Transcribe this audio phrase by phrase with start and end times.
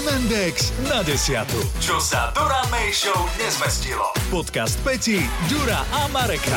[0.00, 1.60] Hemendex na desiatu.
[1.76, 4.08] Čo sa Dura May Show nezmestilo.
[4.32, 6.56] Podcast Peti, Dura a Mareka.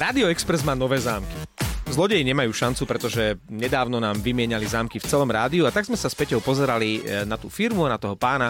[0.00, 1.36] Radio Express má nové zámky.
[1.92, 6.08] Zlodeji nemajú šancu, pretože nedávno nám vymieniali zámky v celom rádiu a tak sme sa
[6.08, 8.48] s Peťou pozerali e, na tú firmu, na toho pána,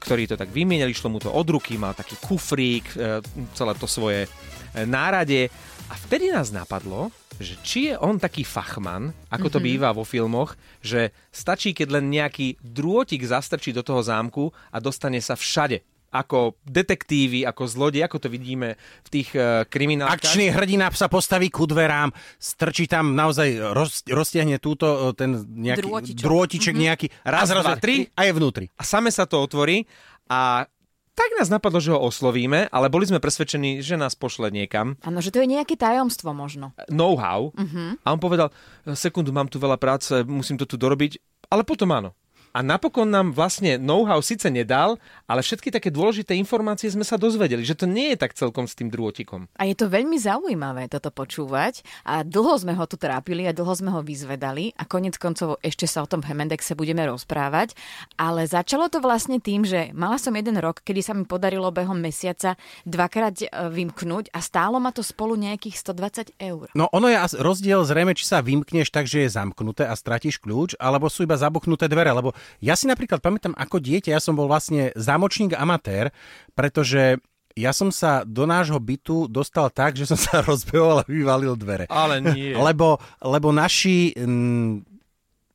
[0.00, 3.20] ktorý to tak vymieniali, šlo mu to od ruky, mal taký kufrík, e,
[3.52, 5.52] celé to svoje e, nárade
[5.90, 7.10] a vtedy nás napadlo,
[7.40, 9.68] že či je on taký fachman, ako to mm-hmm.
[9.74, 10.54] býva vo filmoch,
[10.84, 15.82] že stačí, keď len nejaký drôtik zastrčí do toho zámku a dostane sa všade
[16.12, 20.20] ako detektívy, ako zlodej, ako to vidíme v tých uh, kriminálkach.
[20.20, 25.88] Akčný hrdina sa postaví ku dverám, strčí tam naozaj, roz, roztiahne túto e, ten nejaký
[25.88, 26.20] Drôtičok.
[26.20, 26.84] drôtiček mm-hmm.
[26.84, 28.12] nejaký, raz, Raz, raz, dva, tri.
[28.12, 28.68] a je vnútri.
[28.76, 29.88] A same sa to otvorí
[30.28, 30.68] a
[31.12, 34.96] tak nás napadlo, že ho oslovíme, ale boli sme presvedčení, že nás pošle niekam.
[35.04, 36.72] Áno, že to je nejaké tajomstvo možno.
[36.88, 37.52] Know-how.
[37.52, 38.00] Uh-huh.
[38.00, 38.48] A on povedal,
[38.96, 41.20] sekundu, mám tu veľa práce, musím to tu dorobiť,
[41.52, 42.16] ale potom áno.
[42.52, 47.64] A napokon nám vlastne know-how síce nedal, ale všetky také dôležité informácie sme sa dozvedeli,
[47.64, 49.48] že to nie je tak celkom s tým drôtikom.
[49.56, 53.72] A je to veľmi zaujímavé toto počúvať a dlho sme ho tu trápili a dlho
[53.72, 57.72] sme ho vyzvedali a konec koncov ešte sa o tom v Hemendexe budeme rozprávať,
[58.20, 61.96] ale začalo to vlastne tým, že mala som jeden rok, kedy sa mi podarilo behom
[61.96, 66.68] mesiaca dvakrát e, vymknúť a stálo ma to spolu nejakých 120 eur.
[66.76, 70.36] No ono je as- rozdiel zrejme, či sa vymkneš tak, že je zamknuté a stratíš
[70.36, 74.38] kľúč, alebo sú iba zabuchnuté dvere, lebo ja si napríklad pamätám ako dieťa, ja som
[74.38, 76.14] bol vlastne zámočník amatér,
[76.52, 77.20] pretože
[77.56, 81.84] ja som sa do nášho bytu dostal tak, že som sa rozbehol a vyvalil dvere.
[81.92, 82.56] Ale nie.
[82.72, 84.16] Lebo, lebo naši...
[84.16, 84.84] Mm,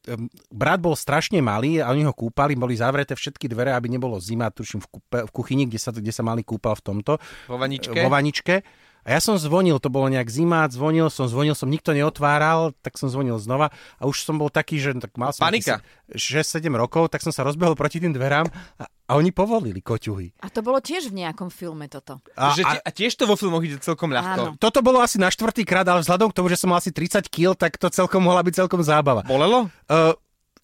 [0.05, 4.21] em, brat bol strašne malý a oni ho kúpali, boli zavreté všetky dvere, aby nebolo
[4.21, 7.13] zima, tuším v, kúpe, v kuchyni, kde sa, kde sa mali kúpal v tomto.
[7.49, 7.97] Vo vaničke?
[7.97, 8.55] Vo vaničke.
[9.07, 12.99] A ja som zvonil, to bolo nejak zima, zvonil som, zvonil som, nikto neotváral, tak
[12.99, 15.79] som zvonil znova a už som bol taký, že tak mal som Panika.
[16.11, 20.43] 6-7 rokov, tak som sa rozbehol proti tým dverám a, a oni povolili koťuhy.
[20.43, 22.19] A to bolo tiež v nejakom filme toto.
[22.35, 24.43] A, že a, a tiež to vo filmoch ide celkom ľahko.
[24.43, 24.59] Áno.
[24.59, 27.31] toto bolo asi na štvrtý krát, ale vzhľadom k tomu, že som mal asi 30
[27.31, 29.23] kg, tak to celkom mohla byť celkom zábava.
[29.23, 29.71] Bolelo?
[29.87, 30.11] Uh,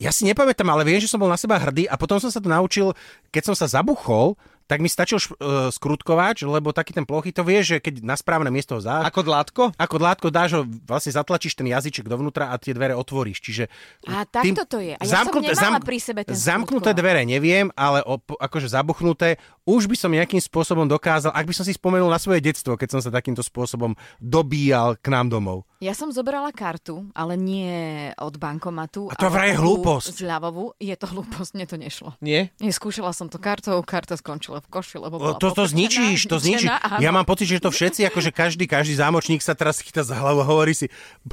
[0.04, 2.44] ja si nepamätám, ale viem, že som bol na seba hrdý a potom som sa
[2.44, 2.92] to naučil,
[3.32, 4.36] keď som sa zabuchol,
[4.74, 8.16] tak mi stačil š- uh, skrutkovač, lebo taký ten plochy, to vieš, že keď na
[8.16, 9.64] správne miesto ho záš, Ako dlátko?
[9.76, 13.38] ako dlátko dáš ho, vlastne zatlačíš ten jazyček dovnútra a tie dvere otvoríš.
[13.40, 13.70] Čiže
[14.04, 14.98] A takto to je.
[14.98, 16.98] A ja som nemala pri sebe ten Zamknuté skrutkovač.
[16.98, 21.64] dvere neviem, ale op, akože zabuchnuté, už by som nejakým spôsobom dokázal, ak by som
[21.64, 25.64] si spomenul na svoje detstvo, keď som sa takýmto spôsobom dobíjal k nám domov.
[25.78, 27.72] Ja som zobrala kartu, ale nie
[28.16, 29.08] od bankomatu.
[29.08, 30.14] A to ale vraj je hlúposť.
[30.18, 30.76] Zľavovú.
[30.78, 32.10] Je to hlúposť, mne to nešlo.
[32.20, 32.52] Nie?
[32.58, 36.72] Neskúšala som to kartou, karta skončila v koši, lebo bola To, to zničíš, to zničíš.
[37.00, 40.40] Ja mám pocit, že to všetci, akože každý, každý zámočník sa teraz chytá za hlavu
[40.40, 40.88] a hovorí si,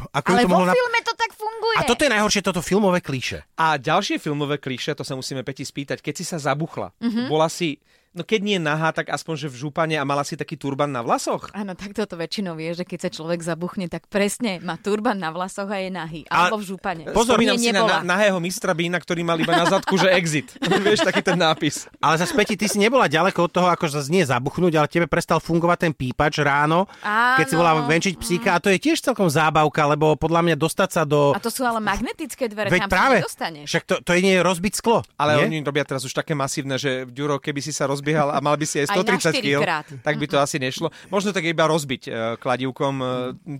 [0.08, 0.66] ako Ale to mohlo...
[0.66, 1.76] nap- filme to tak funguje.
[1.78, 3.42] A toto je najhoršie, toto filmové klíše.
[3.54, 7.26] A ďalšie filmové kliše, to sa musíme Peti spýtať, keď si sa zabuchla, Mhm.
[7.26, 7.78] bola si,
[8.14, 11.00] no keď nie nahá, tak aspoň, že v župane a mala si taký turban na
[11.02, 11.50] vlasoch?
[11.54, 15.30] Áno, tak toto väčšinou vie, že keď sa človek zabuchne, tak presne má turban na
[15.30, 16.20] vlasoch a je nahý.
[16.28, 17.02] A- Alebo v župane.
[17.10, 17.96] Pozor, Spomínam Nie, si na, nebola.
[18.02, 20.54] na nahého mistra Bína, ktorý mal iba na zadku, že exit.
[20.86, 21.86] Vieš, taký ten nápis.
[22.02, 25.06] Ale zase, Peti, ty si nebola ďaleko od toho, ako zase nie zabuchnúť, ale tebe
[25.06, 27.36] prestal fungovať ten pípač ráno, Áno.
[27.38, 28.56] keď si bola venčiť psíka.
[28.56, 31.32] A to je tiež celkom zábavka, lebo podľa mňa dostať sa do...
[31.34, 34.36] A to sú ale magnetické dvere, Veď tam práve, sa však to, to je nie
[34.40, 35.00] rozbiť sklo.
[35.16, 35.60] Ale nie?
[35.60, 38.64] oni robia teraz už také masívne, že Ďuro, keby si sa rozbiehal a mal by
[38.64, 40.88] si aj Aj na 130 štyri kg, tak by to asi nešlo.
[41.12, 43.06] Možno tak iba rozbiť e, kladívkom e,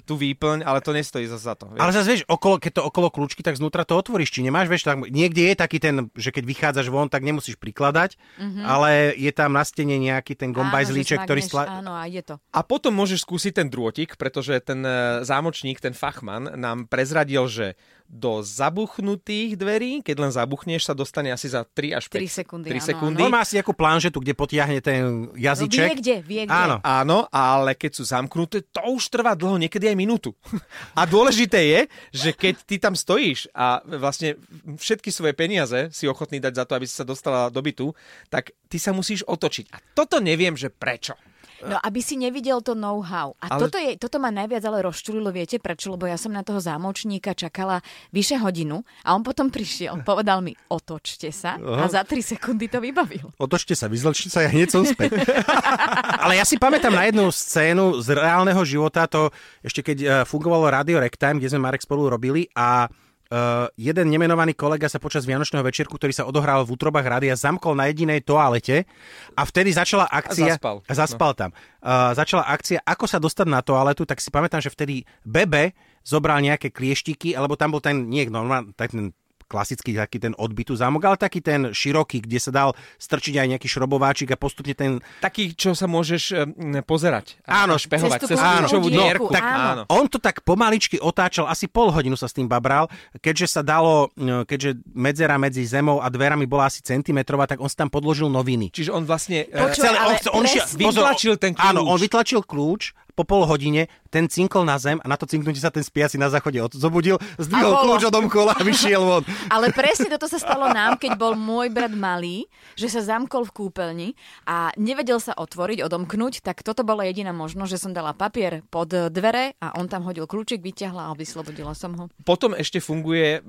[0.09, 1.69] tú výplň, ale to nestojí za, za to.
[1.69, 1.81] Vieš.
[1.85, 4.33] Ale zase vieš, okolo, keď to okolo kľúčky, tak znútra to otvoríš.
[4.33, 8.17] Či nemáš, vieš, tak niekde je taký ten, že keď vychádzaš von, tak nemusíš prikladať,
[8.65, 11.27] ale je tam na stene nejaký ten gombajzlíček, Mhm.
[11.29, 11.41] Ktorý...
[11.45, 11.65] Sla...
[11.69, 12.41] Áno, a je to.
[12.55, 17.77] A potom môžeš skúsiť ten drôtik, pretože ten e, zámočník, ten fachman nám prezradil, že
[18.11, 22.69] do zabuchnutých dverí, keď len zabuchneš, sa dostane asi za 3 až 5 Tri sekundy,
[22.69, 23.21] 3 áno, sekundy.
[23.23, 25.87] On má asi nejakú planžetu, kde potiahne ten No, jazyček.
[25.87, 26.51] vie kde, vie kde.
[26.51, 26.77] Áno.
[26.83, 30.35] Áno, ale keď sú zamknuté, to už trvá dlho, niekedy aj minútu.
[30.99, 34.35] A dôležité je, že keď ty tam stojíš a vlastne
[34.67, 37.95] všetky svoje peniaze si ochotný dať za to, aby si sa dostala do bytu,
[38.27, 39.71] tak ty sa musíš otočiť.
[39.71, 41.15] A toto neviem, že prečo.
[41.61, 43.37] No, aby si nevidel to know-how.
[43.41, 45.93] A Ale- toto, je, toto ma najviac ale rozčulilo, viete prečo?
[45.93, 47.85] Lebo ja som na toho zámočníka čakala
[48.15, 52.81] vyše hodinu a on potom prišiel, povedal mi, otočte sa a za 3 sekundy to
[52.81, 53.33] vybavil.
[53.37, 55.21] Otočte sa, vyzlečte sa, ja hneď som späť.
[56.25, 59.29] Ale ja si pamätám na jednu scénu z reálneho života, to
[59.61, 62.89] ešte keď eh, fungovalo Radio Rectime, kde sme Marek spolu robili a
[63.31, 67.79] Uh, jeden nemenovaný kolega sa počas Vianočného večierku, ktorý sa odohral v útrobách rádia, zamkol
[67.79, 68.91] na jedinej toalete
[69.39, 70.59] a vtedy začala akcia...
[70.59, 70.83] zaspal.
[70.83, 71.51] A zaspal tam.
[71.79, 76.43] Uh, začala akcia, ako sa dostať na toaletu, tak si pamätám, že vtedy Bebe zobral
[76.43, 79.15] nejaké klieštiky, alebo tam bol ten, nie normálny, tak ten
[79.51, 82.71] klasický taký ten odbytu zámok, ale taký ten široký, kde sa dal
[83.03, 85.03] strčiť aj nejaký šrobováčik a postupne ten...
[85.19, 86.39] Taký, čo sa môžeš e,
[86.87, 87.43] pozerať.
[87.51, 89.35] Áno, špehovať cez áno, dierku.
[89.35, 89.83] tak, áno.
[89.91, 92.87] On to tak pomaličky otáčal, asi pol hodinu sa s tým babral,
[93.19, 97.67] keďže sa dalo, e, keďže medzera medzi zemou a dverami bola asi centimetrová, tak on
[97.67, 98.71] si tam podložil noviny.
[98.71, 99.51] Čiže on vlastne...
[99.51, 99.59] e,
[99.99, 101.67] ale on presne- pozor, Vytlačil ten kľúč.
[101.67, 105.63] Áno, on vytlačil kľúč, po pol hodine ten cinkol na zem a na to cinknutie
[105.63, 109.23] sa ten spiaci na záchode od- zobudil, zdvihol kľúč odomkol a vyšiel von.
[109.55, 113.55] Ale presne toto sa stalo nám, keď bol môj brat malý, že sa zamkol v
[113.55, 114.09] kúpeľni
[114.47, 118.91] a nevedel sa otvoriť, odomknúť, tak toto bola jediná možnosť, že som dala papier pod
[118.91, 122.05] dvere a on tam hodil kľúčik, vyťahla a vyslobodila som ho.
[122.27, 123.43] Potom ešte funguje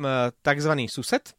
[0.45, 0.73] tzv.
[0.87, 1.33] sused,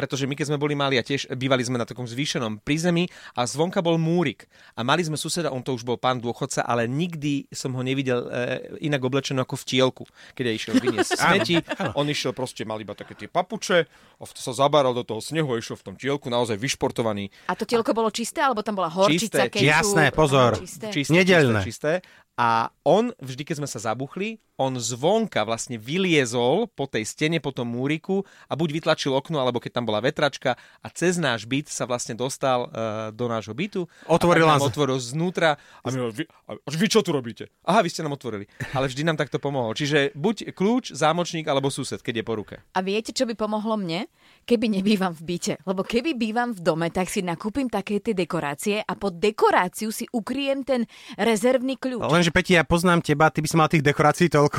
[0.00, 3.04] pretože my keď sme boli mali a tiež bývali sme na takom zvýšenom prízemí
[3.36, 4.48] a zvonka bol múrik.
[4.72, 8.24] A mali sme suseda, on to už bol pán dôchodca, ale nikdy som ho nevidel
[8.24, 11.54] e, inak oblečenú ako v tielku, keď ja išiel vyniesť smeti.
[12.00, 13.84] on išiel proste, mal iba také tie papuče,
[14.16, 17.28] a sa zabaral do toho snehu a išiel v tom tielku, naozaj vyšportovaný.
[17.52, 19.68] A to tielko bolo čisté, alebo tam bola horčica, Čisté, kečup?
[19.68, 20.56] jasné, pozor.
[20.56, 20.88] Čisté.
[20.88, 21.60] Čisté, Nedeľné.
[21.60, 22.20] Čisté, čisté.
[22.40, 27.48] A on, vždy keď sme sa zabuchli, on zvonka vlastne vyliezol po tej stene, po
[27.56, 31.72] tom múriku a buď vytlačil okno, alebo keď tam bola vetračka a cez náš byt
[31.72, 33.88] sa vlastne dostal uh, do nášho bytu.
[34.04, 34.60] Otvoril nás.
[34.60, 35.56] otvoril znútra.
[35.80, 37.48] A my, vy, a vy čo tu robíte?
[37.64, 38.44] Aha, vy ste nám otvorili.
[38.76, 39.72] Ale vždy nám takto pomohol.
[39.72, 42.60] Čiže buď kľúč, zámočník alebo sused, keď je po ruke.
[42.76, 44.04] A viete, čo by pomohlo mne?
[44.44, 45.54] Keby nebývam v byte.
[45.64, 50.04] Lebo keby bývam v dome, tak si nakúpim také tie dekorácie a pod dekoráciu si
[50.10, 50.84] ukryjem ten
[51.16, 52.04] rezervný kľúč.
[52.10, 54.49] Lenže Peti, ja poznám teba, ty by si mal tých dekorácií toľko,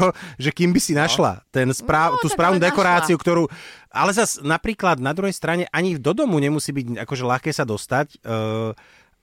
[0.41, 3.47] že kým by si našla ten správ, No, tú správnu dekoráciu, ktorú...
[3.91, 8.23] Ale zas napríklad na druhej strane ani do domu nemusí byť akože ľahké sa dostať,
[8.23, 8.71] uh,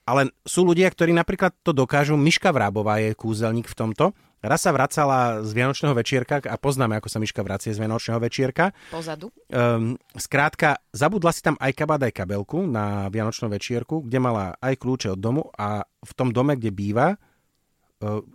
[0.09, 2.17] ale sú ľudia, ktorí napríklad to dokážu.
[2.17, 4.05] Miška Vrábová je kúzelník v tomto.
[4.39, 8.71] Raz sa vracala z Vianočného večierka a poznáme, ako sa Miška vracie z Vianočného večierka.
[8.87, 9.35] Pozadu.
[9.51, 14.79] Um, skrátka, zabudla si tam aj kabát, aj kabelku na Vianočnú večierku, kde mala aj
[14.79, 17.19] kľúče od domu a v tom dome, kde býva,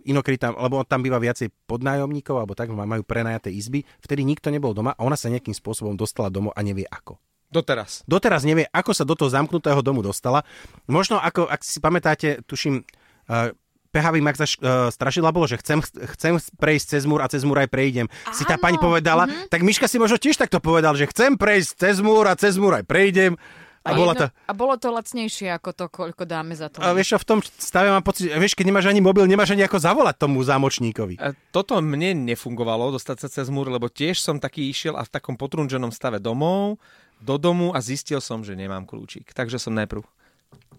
[0.05, 4.77] inokedy tam, lebo tam býva viacej podnájomníkov, alebo tak, majú prenajaté izby, vtedy nikto nebol
[4.77, 7.17] doma a ona sa nejakým spôsobom dostala domov a nevie ako.
[7.49, 8.05] Doteraz.
[8.05, 10.45] Doteraz nevie, ako sa do toho zamknutého domu dostala.
[10.89, 13.53] Možno, ako, ak si pamätáte, tuším, uh,
[13.95, 15.79] pehavý mak zaš, uh, strašidla bolo, že chcem,
[16.17, 18.11] chcem prejsť cez múr a cez múr aj prejdem.
[18.35, 19.47] Si tá Áno, pani povedala, mm-hmm.
[19.47, 22.75] tak Miška si možno tiež takto povedal, že chcem prejsť cez múr a cez múr
[22.81, 23.39] aj prejdem.
[23.85, 24.25] A, bola to...
[24.25, 26.81] a bolo to lacnejšie ako to, koľko dáme za to.
[26.81, 29.53] A vieš čo, v tom stave mám pocit, že vieš, keď nemáš ani mobil, nemáš
[29.53, 31.21] ani ako zavolať tomu zámočníkovi.
[31.21, 35.13] E, Toto mne nefungovalo, dostať sa cez múr, lebo tiež som taký išiel a v
[35.13, 36.81] takom potrunženom stave domov,
[37.21, 39.31] do domu a zistil som, že nemám kľúčik.
[39.31, 40.03] Takže som najprv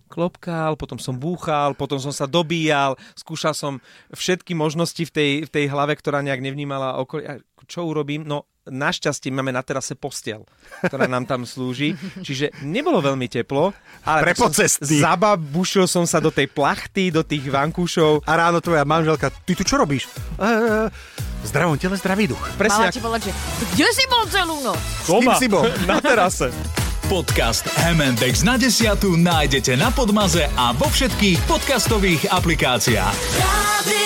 [0.07, 3.83] klopkal, potom som búchal, potom som sa dobíjal, skúšal som
[4.15, 7.27] všetky možnosti v tej, v tej hlave, ktorá nejak nevnímala okolie.
[7.27, 7.35] A
[7.67, 8.23] Čo urobím?
[8.23, 10.43] No, našťastie máme na terase postel,
[10.83, 13.71] ktorá nám tam slúži, čiže nebolo veľmi teplo,
[14.03, 14.53] ale Pre tak som-
[14.83, 18.27] zababušil som sa do tej plachty, do tých vankúšov.
[18.27, 20.11] A ráno tvoja manželka, ty tu čo robíš?
[20.37, 20.91] Uh,
[21.47, 22.43] zdravom tele, zdravý duch.
[22.59, 23.33] Presne Mala ti povedať, že
[23.75, 24.79] kde si bol celú noc?
[24.79, 25.65] S kým si bol?
[25.91, 26.51] na terase.
[27.07, 33.15] Podcast Hemendex na desiatu nájdete na Podmaze a vo všetkých podcastových aplikáciách.
[33.39, 34.06] Radio